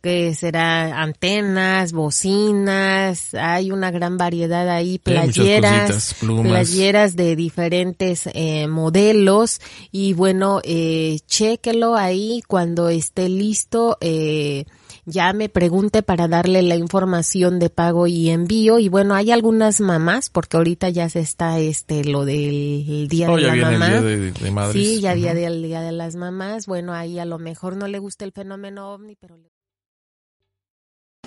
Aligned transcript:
que 0.00 0.34
será 0.34 1.02
antenas, 1.02 1.92
bocinas, 1.92 3.34
hay 3.34 3.70
una 3.70 3.90
gran 3.90 4.16
variedad 4.16 4.68
ahí, 4.68 4.98
playeras, 4.98 6.16
playeras 6.20 7.16
de 7.16 7.36
diferentes 7.36 8.28
eh, 8.32 8.66
modelos. 8.66 9.60
Y 9.92 10.14
bueno, 10.14 10.60
eh, 10.64 11.18
chéquelo 11.26 11.96
ahí 11.96 12.42
cuando 12.46 12.88
esté 12.88 13.28
listo, 13.28 13.98
eh, 14.00 14.64
ya 15.04 15.32
me 15.32 15.48
pregunte 15.48 16.02
para 16.02 16.28
darle 16.28 16.62
la 16.62 16.76
información 16.76 17.58
de 17.58 17.68
pago 17.68 18.06
y 18.06 18.30
envío. 18.30 18.78
Y 18.78 18.88
bueno 18.88 19.14
hay 19.14 19.32
algunas 19.32 19.80
mamás 19.80 20.30
porque 20.30 20.56
ahorita 20.56 20.88
ya 20.88 21.08
se 21.08 21.20
está 21.20 21.58
este 21.58 22.04
lo 22.04 22.24
del 22.24 23.08
día 23.08 23.30
oh, 23.30 23.36
de 23.36 23.42
la 23.42 23.56
mamá. 23.56 24.00
De, 24.00 24.32
sí 24.72 25.00
ya 25.00 25.14
día 25.14 25.34
del 25.34 25.62
día 25.62 25.82
de 25.82 25.92
las 25.92 26.16
mamás. 26.16 26.66
Bueno 26.66 26.92
ahí 26.92 27.18
a 27.18 27.24
lo 27.24 27.38
mejor 27.38 27.76
no 27.76 27.86
le 27.86 27.98
gusta 27.98 28.24
el 28.24 28.32
fenómeno 28.32 28.92
ovni 28.92 29.16
pero 29.16 29.36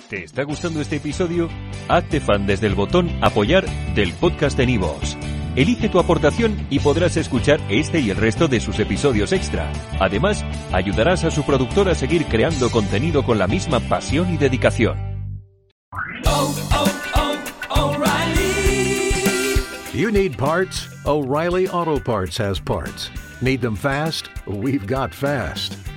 ¿Te 0.08 0.22
está 0.22 0.42
gustando 0.42 0.82
este 0.82 0.96
episodio? 0.96 1.48
Hazte 1.88 2.20
fan 2.20 2.46
desde 2.46 2.66
el 2.66 2.74
botón 2.74 3.10
apoyar 3.22 3.64
del 3.94 4.12
podcast 4.12 4.56
de 4.56 4.66
Nivos. 4.66 5.16
Elige 5.56 5.88
tu 5.88 5.98
aportación 5.98 6.66
y 6.68 6.80
podrás 6.80 7.16
escuchar 7.16 7.58
este 7.70 8.00
y 8.00 8.10
el 8.10 8.18
resto 8.18 8.46
de 8.46 8.60
sus 8.60 8.78
episodios 8.80 9.32
extra. 9.32 9.72
Además, 10.00 10.44
ayudarás 10.72 11.24
a 11.24 11.30
su 11.30 11.42
productor 11.44 11.88
a 11.88 11.94
seguir 11.94 12.26
creando 12.26 12.70
contenido 12.70 13.24
con 13.24 13.38
la 13.38 13.46
misma 13.46 13.80
pasión 13.80 14.34
y 14.34 14.36
dedicación. 14.36 14.98
Oh, 16.26 16.54
oh, 16.72 17.36
oh, 17.70 17.94
you 19.94 20.10
need 20.10 20.36
parts? 20.36 20.86
O'Reilly 21.06 21.66
Auto 21.66 21.98
Parts 21.98 22.38
has 22.38 22.60
parts. 22.60 23.10
Need 23.40 23.62
them 23.62 23.76
fast? 23.76 24.28
We've 24.46 24.86
got 24.86 25.14
fast. 25.14 25.83